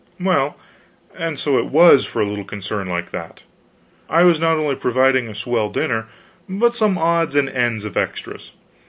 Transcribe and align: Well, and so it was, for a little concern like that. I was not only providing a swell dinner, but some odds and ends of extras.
Well, 0.19 0.55
and 1.15 1.37
so 1.37 1.59
it 1.59 1.67
was, 1.67 2.05
for 2.07 2.23
a 2.23 2.25
little 2.25 2.43
concern 2.43 2.87
like 2.87 3.11
that. 3.11 3.43
I 4.09 4.23
was 4.23 4.39
not 4.39 4.57
only 4.57 4.73
providing 4.73 5.27
a 5.29 5.35
swell 5.35 5.69
dinner, 5.69 6.07
but 6.49 6.75
some 6.75 6.97
odds 6.97 7.35
and 7.35 7.47
ends 7.47 7.85
of 7.85 7.95
extras. 7.95 8.49